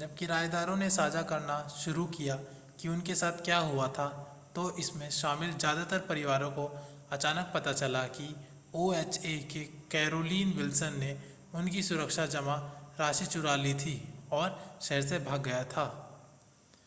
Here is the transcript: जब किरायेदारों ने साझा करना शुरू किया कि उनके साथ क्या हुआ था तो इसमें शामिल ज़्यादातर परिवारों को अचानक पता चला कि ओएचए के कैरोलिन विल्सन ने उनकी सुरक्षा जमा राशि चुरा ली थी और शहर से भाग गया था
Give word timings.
जब 0.00 0.14
किरायेदारों 0.16 0.76
ने 0.76 0.88
साझा 0.90 1.22
करना 1.22 1.56
शुरू 1.72 2.04
किया 2.12 2.34
कि 2.78 2.88
उनके 2.88 3.14
साथ 3.14 3.42
क्या 3.44 3.58
हुआ 3.64 3.88
था 3.88 4.06
तो 4.54 4.64
इसमें 4.78 5.08
शामिल 5.10 5.52
ज़्यादातर 5.54 5.98
परिवारों 6.08 6.50
को 6.50 6.64
अचानक 7.12 7.52
पता 7.54 7.72
चला 7.72 8.02
कि 8.16 8.34
ओएचए 8.76 9.36
के 9.52 9.64
कैरोलिन 9.90 10.52
विल्सन 10.52 10.98
ने 11.00 11.12
उनकी 11.54 11.82
सुरक्षा 11.82 12.26
जमा 12.30 12.56
राशि 13.00 13.26
चुरा 13.26 13.56
ली 13.58 13.74
थी 13.76 13.96
और 14.32 14.58
शहर 14.82 15.02
से 15.02 15.18
भाग 15.20 15.42
गया 15.42 15.64
था 15.66 15.86